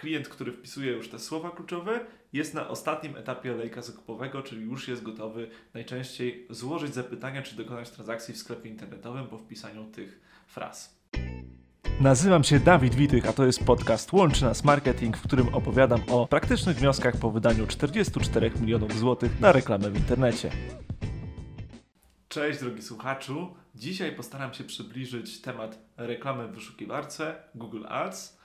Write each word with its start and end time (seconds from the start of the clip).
klient, 0.00 0.28
który 0.28 0.52
wpisuje 0.52 0.92
już 0.92 1.08
te 1.08 1.18
słowa 1.18 1.50
kluczowe, 1.50 2.00
jest 2.32 2.54
na 2.54 2.68
ostatnim 2.68 3.16
etapie 3.16 3.52
lejka 3.52 3.82
zakupowego, 3.82 4.42
czyli 4.42 4.62
już 4.62 4.88
jest 4.88 5.02
gotowy 5.02 5.50
najczęściej 5.74 6.46
złożyć 6.50 6.94
zapytania, 6.94 7.42
czy 7.42 7.56
dokonać 7.56 7.90
transakcji 7.90 8.34
w 8.34 8.38
sklepie 8.38 8.68
internetowym 8.68 9.26
po 9.26 9.38
wpisaniu 9.38 9.84
tych 9.84 10.20
fraz. 10.46 11.00
Nazywam 12.00 12.44
się 12.44 12.60
Dawid 12.60 12.94
Witych, 12.94 13.28
a 13.28 13.32
to 13.32 13.46
jest 13.46 13.64
podcast 13.64 14.12
Łączy 14.12 14.44
Nas 14.44 14.64
Marketing, 14.64 15.16
w 15.16 15.22
którym 15.22 15.54
opowiadam 15.54 16.00
o 16.08 16.26
praktycznych 16.26 16.76
wnioskach 16.76 17.16
po 17.16 17.30
wydaniu 17.30 17.66
44 17.66 18.50
milionów 18.60 18.98
złotych 18.98 19.40
na 19.40 19.52
reklamę 19.52 19.90
w 19.90 19.96
internecie. 19.96 20.50
Cześć 22.28 22.60
drogi 22.60 22.82
słuchaczu. 22.82 23.54
Dzisiaj 23.74 24.16
postaram 24.16 24.54
się 24.54 24.64
przybliżyć 24.64 25.40
temat 25.40 25.78
reklamy 25.96 26.48
w 26.48 26.54
wyszukiwarce 26.54 27.34
Google 27.54 27.84
Ads. 27.88 28.39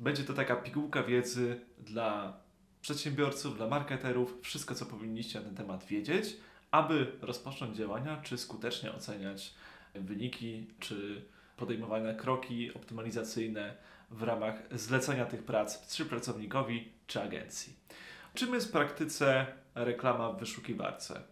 Będzie 0.00 0.24
to 0.24 0.34
taka 0.34 0.56
pigułka 0.56 1.02
wiedzy 1.02 1.60
dla 1.78 2.36
przedsiębiorców, 2.80 3.56
dla 3.56 3.66
marketerów, 3.66 4.38
wszystko 4.42 4.74
co 4.74 4.86
powinniście 4.86 5.40
na 5.40 5.44
ten 5.44 5.54
temat 5.54 5.84
wiedzieć, 5.84 6.36
aby 6.70 7.12
rozpocząć 7.22 7.76
działania, 7.76 8.20
czy 8.22 8.38
skutecznie 8.38 8.92
oceniać 8.92 9.54
wyniki, 9.94 10.66
czy 10.78 11.24
podejmowane 11.56 12.14
kroki 12.14 12.74
optymalizacyjne 12.74 13.76
w 14.10 14.22
ramach 14.22 14.54
zlecenia 14.70 15.26
tych 15.26 15.42
prac 15.42 15.96
czy 15.96 16.04
pracownikowi, 16.04 16.92
czy 17.06 17.22
agencji. 17.22 17.76
Czym 18.34 18.54
jest 18.54 18.68
w 18.68 18.72
praktyce 18.72 19.46
reklama 19.74 20.32
w 20.32 20.40
wyszukiwarce? 20.40 21.22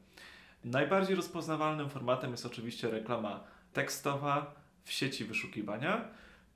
Najbardziej 0.65 1.17
rozpoznawalnym 1.17 1.91
formatem 1.91 2.31
jest 2.31 2.47
oczywiście 2.47 2.91
reklama 2.91 3.45
tekstowa 3.73 4.55
w 4.85 4.93
sieci 4.93 5.25
wyszukiwania, 5.25 6.09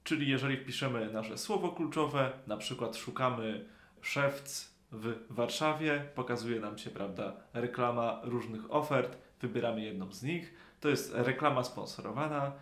czyli 0.05 0.31
jeżeli 0.31 0.57
wpiszemy 0.57 1.13
nasze 1.13 1.39
słowo 1.39 1.69
kluczowe, 1.73 2.33
na 2.47 2.57
przykład 2.57 2.97
szukamy 2.97 3.65
szewc 4.01 4.73
w 4.93 5.15
Warszawie, 5.31 6.05
pokazuje 6.15 6.61
nam 6.61 6.79
się, 6.79 6.91
prawda, 6.91 7.37
reklama 7.53 8.21
różnych 8.23 8.75
ofert, 8.75 9.19
wybieramy 9.41 9.81
jedną 9.81 10.13
z 10.13 10.23
nich. 10.23 10.55
To 10.81 10.89
jest 10.89 11.13
reklama 11.15 11.65
sponsorowana, 11.65 12.53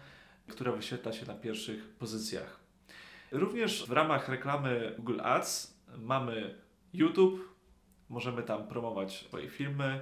która 0.49 0.73
wyświetla 0.73 1.13
się 1.13 1.27
na 1.27 1.35
pierwszych 1.35 1.89
pozycjach. 1.89 2.61
Również 3.33 3.87
w 3.87 3.93
ramach 3.93 4.29
reklamy 4.29 4.95
Google 4.99 5.21
Ads 5.21 5.81
mamy 5.99 6.55
YouTube, 6.93 7.55
możemy 8.09 8.43
tam 8.43 8.69
promować 8.69 9.25
swoje 9.27 9.51
filmy. 9.51 10.01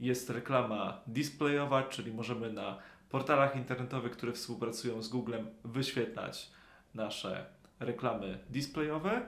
Jest 0.00 0.30
reklama 0.30 1.00
displayowa, 1.06 1.82
czyli 1.82 2.12
możemy 2.12 2.52
na 2.52 2.78
portalach 3.10 3.56
internetowych, 3.56 4.12
które 4.12 4.32
współpracują 4.32 5.02
z 5.02 5.08
Googlem, 5.08 5.46
wyświetlać 5.64 6.50
nasze 6.94 7.46
reklamy 7.80 8.38
displayowe 8.50 9.22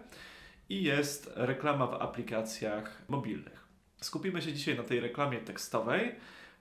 i 0.69 0.83
jest 0.83 1.33
reklama 1.35 1.87
w 1.87 1.95
aplikacjach 1.95 3.03
mobilnych. 3.09 3.65
Skupimy 4.01 4.43
się 4.43 4.53
dzisiaj 4.53 4.77
na 4.77 4.83
tej 4.83 5.01
reklamie 5.01 5.39
tekstowej, 5.39 6.15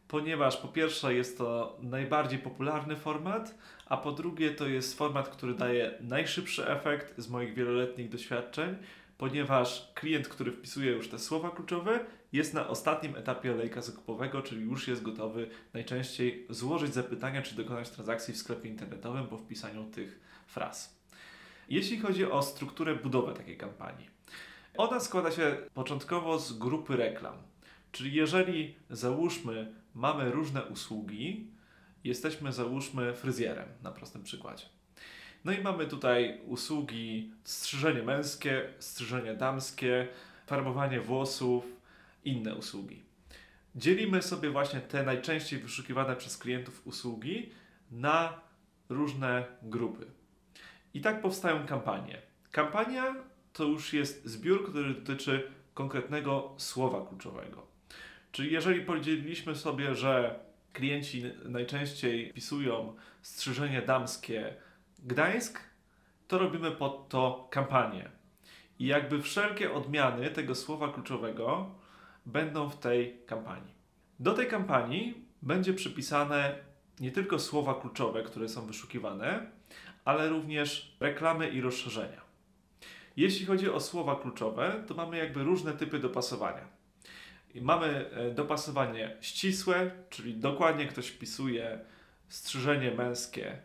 ponieważ 0.08 0.58
po 0.58 0.68
pierwsze 0.68 1.14
jest 1.14 1.38
to 1.38 1.78
najbardziej 1.81 2.40
popularny 2.40 2.96
format, 2.96 3.58
a 3.86 3.98
po 3.98 4.12
drugie 4.12 4.52
to 4.52 4.68
jest 4.68 4.98
format, 4.98 5.30
który 5.30 5.54
daje 5.54 5.98
najszybszy 6.02 6.68
efekt 6.68 7.18
z 7.18 7.30
moich 7.30 7.54
wieloletnich 7.54 8.09
doświadczeń, 8.09 8.76
ponieważ 9.18 9.92
klient, 9.94 10.28
który 10.28 10.52
wpisuje 10.52 10.92
już 10.92 11.09
te 11.09 11.20
słowa 11.20 11.52
kluczowe, 11.52 12.06
jest 12.34 12.53
na 12.53 12.67
ostatnim 12.67 13.16
etapie 13.16 13.56
lejka 13.56 13.81
zakupowego, 13.81 14.42
czyli 14.42 14.62
już 14.62 14.88
jest 14.88 15.02
gotowy 15.02 15.50
najczęściej 15.73 16.45
złożyć 16.50 16.94
zapytania, 16.94 17.42
czy 17.42 17.56
dokonać 17.56 17.90
transakcji 17.90 18.34
w 18.34 18.38
sklepie 18.38 18.70
internetowym 18.70 19.28
po 19.28 19.38
wpisaniu 19.38 19.86
tych 19.86 20.20
fraz. 20.48 21.00
Jeśli 21.70 22.00
chodzi 22.00 22.25
o 22.25 22.42
strukturę, 22.42 22.95
budowę 22.95 23.34
takiej 23.34 23.58
kampanii, 23.58 24.09
ona 24.78 25.00
składa 25.00 25.31
się 25.31 25.58
początkowo 25.73 26.40
z 26.40 26.58
grupy 26.58 26.95
reklam. 26.95 27.36
Czyli 27.92 28.14
jeżeli 28.14 28.75
załóżmy, 28.90 29.73
mamy 29.95 30.31
różne 30.31 30.64
usługi, 30.64 31.47
jesteśmy 32.03 32.53
załóżmy 32.53 33.13
fryzjerem 33.13 33.68
na 33.84 33.91
prostym 33.91 34.24
przykładzie. 34.24 34.66
No 35.46 35.52
i 35.52 35.62
mamy 35.62 35.88
tutaj 35.88 36.41
usługi 36.47 37.31
strzyżenie 37.44 38.03
męskie, 38.03 38.69
strzyżenie 38.79 39.34
damskie, 39.34 40.08
farbowanie 40.47 41.02
włosów, 41.02 41.83
inne 42.25 42.56
usługi. 42.56 43.03
Dzielimy 43.75 44.22
sobie 44.22 44.50
właśnie 44.50 44.79
te 44.79 45.03
najczęściej 45.03 45.59
wyszukiwane 45.59 46.16
przez 46.16 46.38
klientów 46.38 46.88
usługi 46.88 47.50
na 47.91 48.41
różne 48.89 49.45
grupy. 49.61 50.06
I 50.94 51.01
tak 51.01 51.22
powstają 51.22 51.66
kampanie. 51.66 52.22
Kampania 52.51 53.16
to 53.53 53.63
już 53.63 53.94
jest 53.94 54.25
zbiór, 54.25 54.69
który 54.69 54.94
dotyczy 54.94 55.51
konkretnego 55.73 56.53
słowa 56.57 57.06
kluczowego. 57.06 57.67
Czyli 58.31 58.53
jeżeli 58.53 58.81
podzieliliśmy 58.81 59.55
sobie, 59.55 59.95
że 59.95 60.40
klienci 60.73 61.23
najczęściej 61.45 62.29
wpisują 62.29 62.95
strzyżenie 63.22 63.81
damskie 63.81 64.55
Gdańsk, 65.00 65.59
to 66.28 66.38
robimy 66.38 66.72
pod 66.72 67.09
to 67.09 67.47
kampanię. 67.51 68.09
I 68.79 68.85
jakby 68.85 69.22
wszelkie 69.22 69.73
odmiany 69.73 70.29
tego 70.29 70.55
słowa 70.55 70.94
kluczowego 70.94 71.75
będą 72.25 72.69
w 72.69 72.79
tej 72.79 73.17
kampanii. 73.25 73.73
Do 74.19 74.34
tej 74.34 74.47
kampanii 74.47 75.25
będzie 75.41 75.73
przypisane 75.73 76.56
nie 77.00 77.11
tylko 77.11 77.39
słowa 77.39 77.81
kluczowe, 77.81 78.23
które 78.23 78.50
są 78.50 78.66
wyszukiwane, 78.66 79.51
ale 80.06 80.29
również 80.29 80.95
reklamy 81.00 81.50
i 81.50 81.61
rozszerzenia. 81.61 82.22
Jeśli 83.17 83.45
chodzi 83.45 83.69
o 83.69 83.79
słowa 83.79 84.16
kluczowe, 84.16 84.84
to 84.88 84.94
mamy 84.94 85.17
jakby 85.17 85.44
różne 85.44 85.73
typy 85.73 86.00
dopasowania. 86.00 86.67
Mamy 87.61 88.09
e, 88.11 88.31
dopasowanie 88.31 89.17
ścisłe, 89.22 89.91
czyli 90.09 90.35
dokładnie 90.35 90.88
ktoś 90.88 91.07
wpisuje 91.07 91.79
strzyżenie 92.28 92.91
męskie 92.91 93.57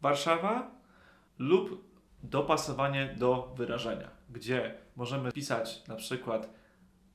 Warszawa 0.00 0.70
lub 1.38 1.84
dopasowanie 2.22 3.14
do 3.18 3.54
wyrażenia, 3.56 4.10
gdzie 4.30 4.74
możemy 4.96 5.32
pisać 5.32 5.86
na 5.88 5.96
przykład 5.96 6.50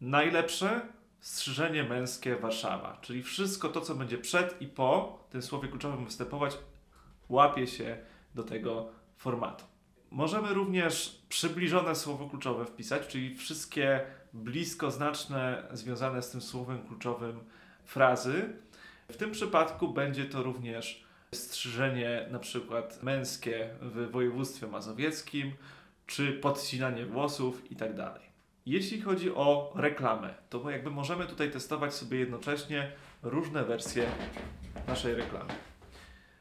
najlepsze 0.02 0.82
strzyżenie 1.20 1.84
męskie 1.84 2.36
Warszawa, 2.36 2.98
czyli 3.02 3.24
wszystko 3.24 3.70
to, 3.70 3.82
co 3.82 3.96
będzie 3.96 4.18
przed 4.18 4.62
i 4.62 4.68
po 4.68 5.20
tym 5.30 5.42
słowie 5.42 5.70
kluczowym 5.70 6.06
występować, 6.06 6.58
łapie 7.30 7.68
się 7.68 7.98
do 8.36 8.44
tego 8.44 8.90
formatu. 9.18 9.66
Możemy 10.12 10.54
również 10.54 11.22
przybliżone 11.30 11.96
słowo 11.96 12.30
kluczowe 12.30 12.66
wpisać, 12.66 13.08
czyli 13.08 13.36
wszystkie 13.36 14.02
blisko 14.34 14.92
znaczne 14.92 15.64
związane 15.72 16.22
z 16.22 16.30
tym 16.30 16.42
słowem 16.42 16.88
kluczowym 16.88 17.40
frazy. 17.86 18.54
W 19.10 19.18
tym 19.18 19.32
przypadku 19.32 19.88
będzie 19.94 20.26
to 20.26 20.44
również 20.44 21.04
strzyżenie 21.34 22.28
na 22.32 22.40
przykład 22.40 23.04
męskie 23.04 23.70
w 23.82 24.12
województwie 24.12 24.68
mazowieckim, 24.68 25.52
czy 26.08 26.34
podcinanie 26.34 27.06
włosów 27.06 27.72
itd. 27.72 28.31
Jeśli 28.66 29.02
chodzi 29.02 29.32
o 29.36 29.74
reklamę, 29.76 30.34
to 30.50 30.70
jakby 30.70 30.92
możemy 30.92 31.26
tutaj 31.26 31.52
testować 31.52 31.94
sobie 31.94 32.20
jednocześnie 32.20 32.92
różne 33.24 33.64
wersje 33.64 34.10
naszej 34.88 35.16
reklamy. 35.16 35.54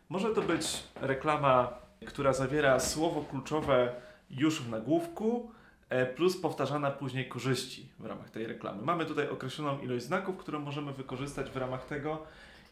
Może 0.09 0.35
to 0.35 0.43
być 0.43 0.83
reklama 1.01 1.81
która 2.07 2.33
zawiera 2.33 2.81
słowo 2.81 3.25
kluczowe 3.31 3.93
już 4.31 4.63
w 4.63 4.71
nagłówku, 4.71 5.51
e, 5.89 6.07
plus 6.07 6.41
powtarzana 6.41 6.91
później 6.91 7.29
korzyści 7.29 7.89
w 7.99 8.05
ramach 8.05 8.31
tej 8.31 8.47
reklamy. 8.47 8.83
Mamy 8.83 9.07
tutaj 9.07 9.29
określoną 9.29 9.81
ilość 9.81 10.05
znaków, 10.05 10.37
którą 10.37 10.59
możemy 10.59 10.93
wykorzystać 10.93 11.51
w 11.51 11.57
ramach 11.57 11.87
tego 11.87 12.23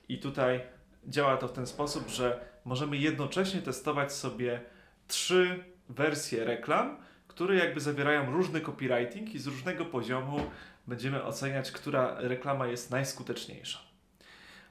i 0.09 0.19
tutaj 0.19 0.61
działa 1.07 1.37
to 1.37 1.49
w 1.49 1.53
ten 1.53 1.67
sposób, 1.67 2.09
że 2.09 2.41
możemy 2.65 2.97
jednocześnie 2.97 3.63
testować 3.63 4.13
sobie 4.13 4.61
trzy 5.09 5.65
wersje 5.89 6.45
reklam, 6.45 6.97
które 7.39 7.57
jakby 7.57 7.81
zawierają 7.81 8.33
różny 8.33 8.61
copywriting 8.61 9.35
i 9.35 9.39
z 9.39 9.47
różnego 9.47 9.85
poziomu 9.85 10.51
będziemy 10.87 11.25
oceniać, 11.25 11.73
która 11.73 12.15
reklama 12.19 12.67
jest 12.67 12.91
najskuteczniejsza. 12.91 13.79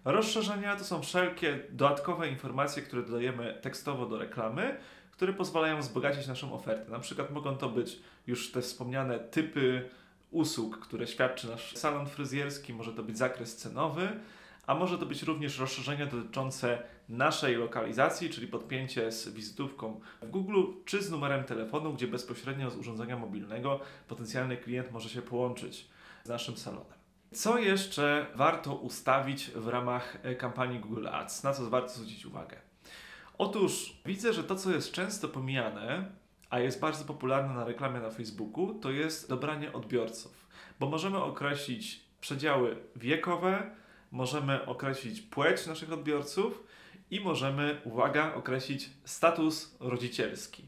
Rozszerzenia 0.05 0.75
to 0.75 0.83
są 0.83 1.01
wszelkie 1.01 1.59
dodatkowe 1.69 2.29
informacje, 2.29 2.83
które 2.83 3.03
dodajemy 3.03 3.59
tekstowo 3.61 4.05
do 4.05 4.17
reklamy, 4.17 4.77
które 5.11 5.33
pozwalają 5.33 5.79
wzbogacić 5.79 6.27
naszą 6.27 6.53
ofertę. 6.53 6.91
Na 6.91 6.99
przykład 6.99 7.31
mogą 7.31 7.57
to 7.57 7.69
być 7.69 7.99
już 8.27 8.51
te 8.51 8.61
wspomniane 8.61 9.19
typy 9.19 9.89
usług, 10.31 10.79
które 10.79 11.07
świadczy 11.07 11.47
nasz 11.47 11.75
salon 11.75 12.07
fryzjerski, 12.07 12.73
może 12.73 12.93
to 12.93 13.03
być 13.03 13.17
zakres 13.17 13.55
cenowy, 13.55 14.09
a 14.67 14.75
może 14.75 14.97
to 14.97 15.05
być 15.05 15.23
również 15.23 15.59
rozszerzenia 15.59 16.05
dotyczące 16.05 16.83
naszej 17.09 17.55
lokalizacji, 17.55 18.29
czyli 18.29 18.47
podpięcie 18.47 19.11
z 19.11 19.29
wizytówką 19.29 19.99
w 20.21 20.29
Google, 20.29 20.63
czy 20.85 21.03
z 21.03 21.11
numerem 21.11 21.43
telefonu, 21.43 21.93
gdzie 21.93 22.07
bezpośrednio 22.07 22.69
z 22.69 22.77
urządzenia 22.77 23.17
mobilnego 23.17 23.79
potencjalny 24.07 24.57
klient 24.57 24.91
może 24.91 25.09
się 25.09 25.21
połączyć 25.21 25.87
z 26.23 26.29
naszym 26.29 26.57
salonem. 26.57 26.97
Co 27.33 27.57
jeszcze 27.57 28.27
warto 28.35 28.75
ustawić 28.75 29.51
w 29.51 29.67
ramach 29.67 30.17
e, 30.23 30.35
kampanii 30.35 30.79
Google 30.79 31.07
Ads? 31.07 31.43
Na 31.43 31.53
co 31.53 31.69
warto 31.69 31.89
zwrócić 31.89 32.25
uwagę? 32.25 32.57
Otóż 33.37 34.01
widzę, 34.05 34.33
że 34.33 34.43
to, 34.43 34.55
co 34.55 34.71
jest 34.71 34.91
często 34.91 35.27
pomijane, 35.27 36.11
a 36.49 36.59
jest 36.59 36.79
bardzo 36.79 37.05
popularne 37.05 37.53
na 37.53 37.65
reklamie 37.65 37.99
na 37.99 38.09
Facebooku, 38.09 38.73
to 38.73 38.91
jest 38.91 39.29
dobranie 39.29 39.73
odbiorców, 39.73 40.47
bo 40.79 40.89
możemy 40.89 41.17
określić 41.17 42.07
przedziały 42.21 42.77
wiekowe, 42.95 43.71
możemy 44.11 44.65
określić 44.65 45.21
płeć 45.21 45.67
naszych 45.67 45.91
odbiorców 45.91 46.63
i 47.11 47.19
możemy, 47.19 47.81
uwaga, 47.83 48.33
określić 48.33 48.89
status 49.05 49.77
rodzicielski. 49.79 50.63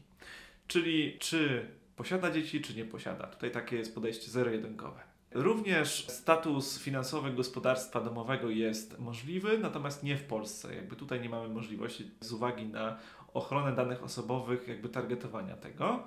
Czyli 0.66 1.18
czy 1.18 1.66
posiada 1.96 2.30
dzieci, 2.30 2.60
czy 2.60 2.74
nie 2.74 2.84
posiada. 2.84 3.26
Tutaj 3.26 3.50
takie 3.50 3.76
jest 3.76 3.94
podejście 3.94 4.30
zero-jedynkowe. 4.30 5.00
Również 5.34 6.06
status 6.08 6.78
finansowy 6.78 7.32
gospodarstwa 7.32 8.00
domowego 8.00 8.50
jest 8.50 8.98
możliwy, 8.98 9.58
natomiast 9.58 10.02
nie 10.02 10.16
w 10.16 10.24
Polsce. 10.24 10.74
Jakby 10.74 10.96
tutaj 10.96 11.20
nie 11.20 11.28
mamy 11.28 11.48
możliwości 11.48 12.10
z 12.20 12.32
uwagi 12.32 12.66
na 12.66 12.98
ochronę 13.34 13.74
danych 13.74 14.02
osobowych, 14.02 14.68
jakby 14.68 14.88
targetowania 14.88 15.56
tego. 15.56 16.06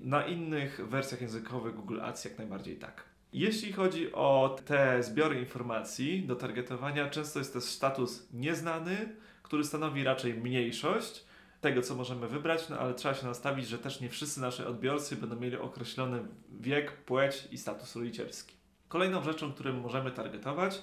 Na 0.00 0.26
innych 0.26 0.88
wersjach 0.88 1.20
językowych 1.20 1.74
Google 1.74 2.00
Ads 2.00 2.24
jak 2.24 2.38
najbardziej 2.38 2.76
tak. 2.76 3.04
Jeśli 3.32 3.72
chodzi 3.72 4.12
o 4.12 4.56
te 4.64 5.02
zbiory 5.02 5.38
informacji 5.38 6.26
do 6.26 6.36
targetowania, 6.36 7.10
często 7.10 7.38
jest 7.38 7.52
to 7.52 7.60
status 7.60 8.28
nieznany, 8.32 9.16
który 9.42 9.64
stanowi 9.64 10.04
raczej 10.04 10.34
mniejszość 10.34 11.24
tego, 11.60 11.82
co 11.82 11.94
możemy 11.94 12.28
wybrać, 12.28 12.68
no 12.68 12.78
ale 12.78 12.94
trzeba 12.94 13.14
się 13.14 13.26
nastawić, 13.26 13.68
że 13.68 13.78
też 13.78 14.00
nie 14.00 14.08
wszyscy 14.08 14.40
nasi 14.40 14.62
odbiorcy 14.62 15.16
będą 15.16 15.36
mieli 15.36 15.56
określony 15.56 16.22
wiek, 16.60 16.92
płeć 16.92 17.48
i 17.50 17.58
status 17.58 17.96
rodzicielski. 17.96 18.56
Kolejną 18.88 19.22
rzeczą, 19.22 19.52
którą 19.52 19.72
możemy 19.72 20.10
targetować, 20.10 20.82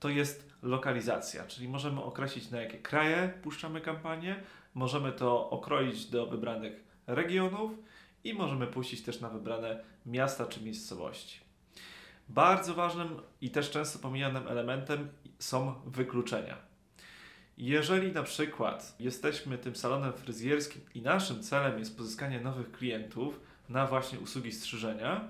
to 0.00 0.08
jest 0.08 0.52
lokalizacja, 0.62 1.46
czyli 1.46 1.68
możemy 1.68 2.02
określić 2.02 2.50
na 2.50 2.60
jakie 2.60 2.78
kraje 2.78 3.32
puszczamy 3.42 3.80
kampanię, 3.80 4.42
możemy 4.74 5.12
to 5.12 5.50
okroić 5.50 6.06
do 6.06 6.26
wybranych 6.26 6.84
regionów 7.06 7.72
i 8.24 8.34
możemy 8.34 8.66
puścić 8.66 9.02
też 9.02 9.20
na 9.20 9.28
wybrane 9.28 9.84
miasta 10.06 10.46
czy 10.46 10.60
miejscowości. 10.60 11.47
Bardzo 12.28 12.74
ważnym 12.74 13.08
i 13.40 13.50
też 13.50 13.70
często 13.70 13.98
pomijanym 13.98 14.48
elementem 14.48 15.08
są 15.38 15.74
wykluczenia. 15.86 16.56
Jeżeli 17.58 18.12
na 18.12 18.22
przykład 18.22 18.96
jesteśmy 19.00 19.58
tym 19.58 19.76
salonem 19.76 20.12
fryzjerskim 20.12 20.82
i 20.94 21.02
naszym 21.02 21.42
celem 21.42 21.78
jest 21.78 21.96
pozyskanie 21.96 22.40
nowych 22.40 22.72
klientów 22.72 23.40
na 23.68 23.86
właśnie 23.86 24.20
usługi 24.20 24.52
strzyżenia, 24.52 25.28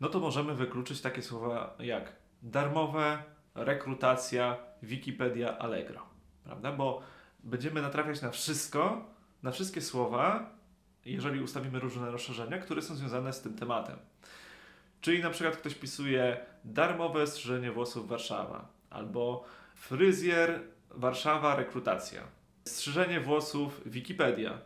no 0.00 0.08
to 0.08 0.20
możemy 0.20 0.54
wykluczyć 0.54 1.00
takie 1.00 1.22
słowa 1.22 1.74
jak 1.78 2.12
darmowe, 2.42 3.22
rekrutacja, 3.54 4.56
Wikipedia, 4.82 5.58
Allegro. 5.58 6.02
Prawda? 6.44 6.72
Bo 6.72 7.02
będziemy 7.44 7.82
natrafiać 7.82 8.22
na 8.22 8.30
wszystko, 8.30 9.10
na 9.42 9.50
wszystkie 9.50 9.80
słowa, 9.80 10.50
jeżeli 11.04 11.40
ustawimy 11.40 11.80
różne 11.80 12.10
rozszerzenia, 12.10 12.58
które 12.58 12.82
są 12.82 12.94
związane 12.94 13.32
z 13.32 13.40
tym 13.40 13.54
tematem. 13.54 13.98
Czyli 15.00 15.22
na 15.22 15.30
przykład 15.30 15.56
ktoś 15.56 15.74
pisuje 15.74 16.36
darmowe 16.64 17.26
strzyżenie 17.26 17.72
włosów 17.72 18.08
Warszawa 18.08 18.68
albo 18.90 19.44
fryzjer 19.74 20.60
Warszawa 20.90 21.56
rekrutacja, 21.56 22.22
strzyżenie 22.64 23.20
włosów 23.20 23.80
Wikipedia 23.86 24.58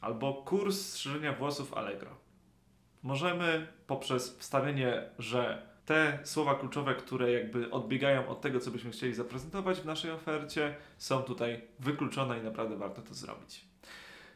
albo 0.00 0.34
kurs 0.34 0.80
strzyżenia 0.80 1.32
włosów 1.32 1.74
Allegro. 1.74 2.10
Możemy 3.02 3.66
poprzez 3.86 4.38
wstawienie, 4.38 5.02
że 5.18 5.72
te 5.86 6.18
słowa 6.24 6.54
kluczowe, 6.54 6.94
które 6.94 7.32
jakby 7.32 7.70
odbiegają 7.70 8.28
od 8.28 8.40
tego, 8.40 8.60
co 8.60 8.70
byśmy 8.70 8.90
chcieli 8.90 9.14
zaprezentować 9.14 9.80
w 9.80 9.84
naszej 9.84 10.10
ofercie, 10.10 10.76
są 10.98 11.22
tutaj 11.22 11.60
wykluczone 11.78 12.38
i 12.38 12.42
naprawdę 12.42 12.76
warto 12.76 13.02
to 13.02 13.14
zrobić. 13.14 13.64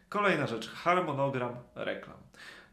Kolejna 0.09 0.47
rzecz, 0.47 0.69
harmonogram 0.69 1.57
reklam. 1.75 2.17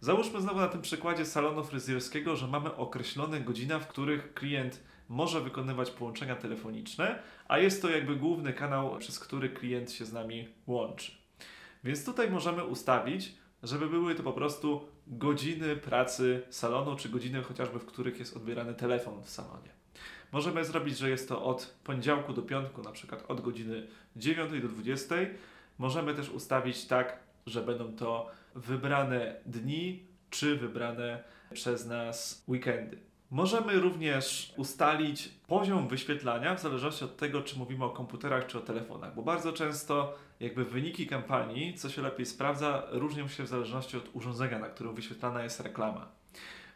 Załóżmy 0.03 0.41
znowu 0.41 0.59
na 0.59 0.67
tym 0.67 0.81
przykładzie 0.81 1.25
salonu 1.25 1.63
fryzjerskiego, 1.63 2.35
że 2.35 2.47
mamy 2.47 2.75
określone 2.75 3.41
godziny, 3.41 3.79
w 3.79 3.87
których 3.87 4.33
klient 4.33 4.83
może 5.09 5.41
wykonywać 5.41 5.91
połączenia 5.91 6.35
telefoniczne, 6.35 7.19
a 7.47 7.57
jest 7.57 7.81
to 7.81 7.89
jakby 7.89 8.15
główny 8.15 8.53
kanał, 8.53 8.97
przez 8.99 9.19
który 9.19 9.49
klient 9.49 9.91
się 9.91 10.05
z 10.05 10.13
nami 10.13 10.47
łączy. 10.67 11.11
Więc 11.83 12.05
tutaj 12.05 12.31
możemy 12.31 12.63
ustawić, 12.65 13.35
żeby 13.63 13.89
były 13.89 14.15
to 14.15 14.23
po 14.23 14.33
prostu 14.33 14.87
godziny 15.07 15.75
pracy 15.75 16.41
salonu, 16.49 16.95
czy 16.95 17.09
godziny 17.09 17.43
chociażby, 17.43 17.79
w 17.79 17.85
których 17.85 18.19
jest 18.19 18.37
odbierany 18.37 18.73
telefon 18.73 19.23
w 19.23 19.29
salonie. 19.29 19.69
Możemy 20.31 20.65
zrobić, 20.65 20.97
że 20.97 21.09
jest 21.09 21.29
to 21.29 21.43
od 21.43 21.75
poniedziałku 21.83 22.33
do 22.33 22.41
piątku, 22.41 22.81
na 22.81 22.91
przykład 22.91 23.23
od 23.27 23.41
godziny 23.41 23.87
9 24.15 24.61
do 24.61 24.67
20. 24.67 25.15
Możemy 25.77 26.13
też 26.13 26.29
ustawić 26.29 26.85
tak, 26.85 27.19
że 27.45 27.61
będą 27.61 27.95
to 27.95 28.31
wybrane 28.55 29.35
dni, 29.45 30.05
czy 30.29 30.57
wybrane 30.57 31.23
przez 31.53 31.85
nas 31.85 32.43
weekendy. 32.47 32.97
Możemy 33.31 33.79
również 33.79 34.53
ustalić 34.57 35.29
poziom 35.47 35.87
wyświetlania 35.87 36.55
w 36.55 36.61
zależności 36.61 37.05
od 37.05 37.17
tego, 37.17 37.41
czy 37.41 37.59
mówimy 37.59 37.85
o 37.85 37.89
komputerach, 37.89 38.47
czy 38.47 38.57
o 38.57 38.61
telefonach, 38.61 39.15
bo 39.15 39.21
bardzo 39.21 39.53
często 39.53 40.15
jakby 40.39 40.65
wyniki 40.65 41.07
kampanii, 41.07 41.73
co 41.73 41.89
się 41.89 42.01
lepiej 42.01 42.25
sprawdza, 42.25 42.83
różnią 42.91 43.27
się 43.27 43.43
w 43.43 43.47
zależności 43.47 43.97
od 43.97 44.15
urządzenia, 44.15 44.59
na 44.59 44.69
którym 44.69 44.95
wyświetlana 44.95 45.43
jest 45.43 45.59
reklama. 45.59 46.07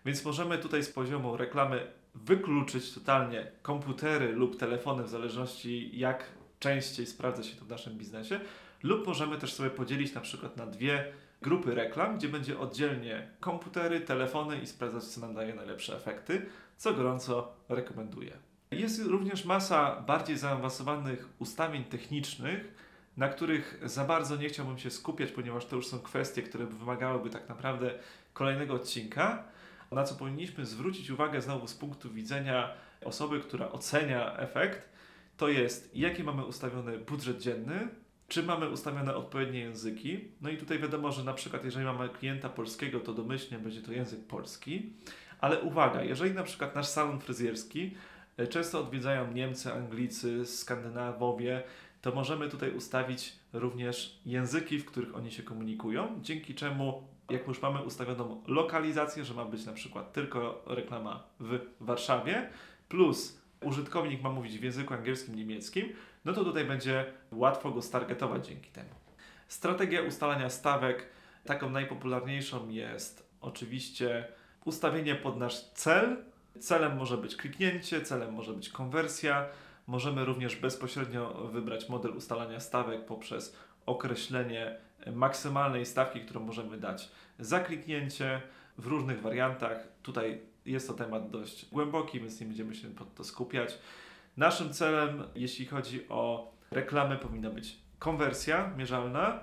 Więc 0.06 0.26
możemy 0.26 0.58
tutaj 0.58 0.84
z 0.84 0.90
poziomu 0.90 1.38
reklamy 1.38 1.88
wykluczyć 2.16 2.94
totalnie 2.94 3.52
komputery 3.62 4.32
lub 4.32 4.60
telefony, 4.60 5.04
w 5.04 5.10
zależności 5.10 6.00
jak 6.00 6.26
częściej 6.60 7.06
sprawdza 7.06 7.44
się 7.44 7.56
to 7.56 7.66
w 7.66 7.70
naszym 7.70 7.98
biznesie, 7.98 8.40
lub 8.84 9.08
możemy 9.08 9.38
też 9.38 9.54
sobie 9.54 9.70
podzielić 9.70 10.14
na 10.14 10.22
przykład 10.22 10.58
na 10.58 10.66
dwie 10.66 11.14
grupy 11.42 11.76
reklam, 11.76 12.18
gdzie 12.18 12.30
będzie 12.30 12.60
oddzielnie 12.60 13.28
komputery, 13.40 14.02
telefony 14.02 14.62
i 14.62 14.68
sprawdzać, 14.68 15.04
co 15.04 15.22
nam 15.22 15.34
daje 15.34 15.56
najlepsze 15.56 15.96
efekty, 15.96 16.46
co 16.78 16.94
gorąco 16.94 17.54
rekomenduję. 17.70 18.38
Jest 18.72 19.06
również 19.06 19.46
masa 19.46 20.02
bardziej 20.02 20.38
zaawansowanych 20.38 21.30
ustawień 21.40 21.84
technicznych, 21.84 22.74
na 23.18 23.30
których 23.30 23.80
za 23.84 24.06
bardzo 24.06 24.36
nie 24.36 24.50
chciałbym 24.50 24.78
się 24.78 24.92
skupiać, 24.92 25.32
ponieważ 25.32 25.66
to 25.66 25.76
już 25.76 25.88
są 25.88 26.00
kwestie, 26.00 26.42
które 26.42 26.66
wymagałyby 26.66 27.30
tak 27.30 27.50
naprawdę 27.50 27.92
kolejnego 28.34 28.74
odcinka. 28.74 29.44
Na 29.92 30.04
co 30.04 30.16
powinniśmy 30.16 30.66
zwrócić 30.66 31.10
uwagę 31.10 31.42
znowu 31.42 31.68
z 31.68 31.74
punktu 31.74 32.10
widzenia 32.10 32.74
osoby, 33.06 33.40
która 33.40 33.72
ocenia 33.72 34.38
efekt, 34.38 34.90
to 35.38 35.48
jest 35.48 35.96
jaki 35.96 36.24
mamy 36.24 36.46
ustawiony 36.46 36.98
budżet 36.98 37.42
dzienny, 37.42 37.88
czy 38.28 38.44
mamy 38.44 38.70
ustawione 38.70 39.16
odpowiednie 39.16 39.60
języki. 39.60 40.20
No 40.42 40.50
i 40.50 40.58
tutaj 40.58 40.80
wiadomo, 40.80 41.12
że 41.12 41.24
na 41.24 41.34
przykład 41.34 41.66
jeżeli 41.66 41.86
mamy 41.86 42.10
klienta 42.10 42.50
polskiego, 42.50 43.00
to 43.00 43.14
domyślnie 43.14 43.60
będzie 43.60 43.82
to 43.82 43.92
język 43.92 44.28
polski. 44.28 44.94
Ale 45.42 45.62
uwaga, 45.62 46.04
jeżeli 46.04 46.32
na 46.32 46.44
przykład 46.44 46.76
nasz 46.76 46.88
salon 46.88 47.20
fryzjerski 47.20 47.96
e, 48.38 48.48
często 48.48 48.80
odwiedzają 48.80 49.32
Niemcy, 49.32 49.74
Anglicy, 49.74 50.46
Skandynawowie, 50.46 51.64
to 52.02 52.12
możemy 52.12 52.50
tutaj 52.50 52.72
ustawić 52.72 53.34
również 53.54 54.20
języki, 54.26 54.80
w 54.80 54.86
których 54.86 55.16
oni 55.16 55.32
się 55.32 55.44
komunikują, 55.44 56.20
dzięki 56.22 56.56
czemu 56.56 57.08
jak 57.30 57.48
już 57.48 57.62
mamy 57.62 57.82
ustawioną 57.82 58.44
lokalizację, 58.48 59.26
że 59.26 59.34
ma 59.34 59.46
być 59.46 59.66
na 59.66 59.74
przykład 59.74 60.14
tylko 60.14 60.64
reklama 60.66 61.24
w 61.40 61.60
Warszawie, 61.80 62.50
plus 62.90 63.42
użytkownik 63.64 64.22
ma 64.22 64.30
mówić 64.30 64.60
w 64.60 64.64
języku 64.64 64.94
angielskim, 64.94 65.36
niemieckim, 65.36 65.94
no 66.26 66.34
to 66.34 66.44
tutaj 66.44 66.66
będzie 66.66 67.06
łatwo 67.32 67.72
go 67.72 67.82
stargetować 67.82 68.48
dzięki 68.48 68.72
temu. 68.72 68.90
Strategia 69.48 70.02
ustalania 70.02 70.50
stawek, 70.50 71.08
taką 71.46 71.70
najpopularniejszą 71.70 72.70
jest 72.70 73.30
oczywiście 73.42 74.28
ustawienie 74.66 75.16
pod 75.16 75.38
nasz 75.38 75.64
cel. 75.64 76.18
Celem 76.60 76.98
może 76.98 77.18
być 77.18 77.36
kliknięcie, 77.36 78.02
celem 78.02 78.34
może 78.34 78.54
być 78.54 78.70
konwersja. 78.70 79.46
Możemy 79.88 80.26
również 80.26 80.56
bezpośrednio 80.56 81.34
wybrać 81.34 81.90
model 81.90 82.12
ustalania 82.12 82.60
stawek 82.60 83.06
poprzez 83.06 83.56
określenie 83.86 84.78
maksymalnej 85.14 85.86
stawki, 85.86 86.22
którą 86.22 86.40
możemy 86.40 86.78
dać 86.78 87.12
za 87.40 87.60
kliknięcie 87.60 88.42
w 88.78 88.88
różnych 88.88 89.22
wariantach. 89.22 89.88
Tutaj 90.04 90.42
jest 90.68 90.88
to 90.88 90.94
temat 90.94 91.30
dość 91.30 91.70
głęboki, 91.70 92.20
więc 92.20 92.40
nie 92.40 92.48
będziemy 92.48 92.76
się 92.76 92.90
pod 92.90 93.16
to 93.16 93.24
skupiać. 93.24 93.78
Naszym 94.38 94.74
celem, 94.74 95.24
jeśli 95.36 95.66
chodzi 95.66 96.10
o 96.10 96.54
reklamę, 96.72 97.18
powinna 97.18 97.50
być 97.50 97.78
konwersja 98.00 98.74
mierzalna 98.78 99.40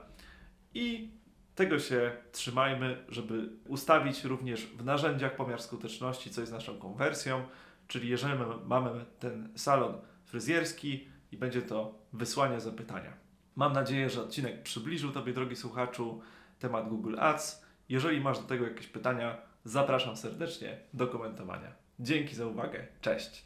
i 0.74 1.10
tego 1.54 1.78
się 1.78 2.12
trzymajmy, 2.32 3.04
żeby 3.08 3.48
ustawić 3.68 4.24
również 4.24 4.66
w 4.66 4.84
narzędziach 4.84 5.36
pomiar 5.36 5.62
skuteczności, 5.62 6.30
co 6.30 6.40
jest 6.40 6.52
naszą 6.52 6.78
konwersją, 6.78 7.44
czyli 7.88 8.08
jeżeli 8.08 8.34
mamy 8.66 9.04
ten 9.18 9.52
salon 9.56 9.94
fryzjerski 10.24 11.08
i 11.32 11.36
będzie 11.36 11.62
to 11.62 11.98
wysłanie 12.12 12.60
zapytania. 12.60 13.12
Mam 13.56 13.72
nadzieję, 13.72 14.10
że 14.10 14.22
odcinek 14.22 14.62
przybliżył 14.62 15.12
Tobie, 15.12 15.32
drogi 15.32 15.56
słuchaczu, 15.56 16.20
temat 16.58 16.88
Google 16.88 17.16
Ads. 17.18 17.64
Jeżeli 17.88 18.20
masz 18.20 18.38
do 18.38 18.44
tego 18.44 18.64
jakieś 18.64 18.86
pytania, 18.86 19.36
zapraszam 19.64 20.16
serdecznie 20.16 20.78
do 20.94 21.06
komentowania. 21.06 21.72
Dzięki 22.00 22.34
za 22.34 22.46
uwagę. 22.46 22.86
Cześć. 23.00 23.42